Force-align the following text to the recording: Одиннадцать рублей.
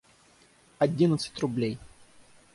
Одиннадцать 0.79 1.37
рублей. 1.37 1.77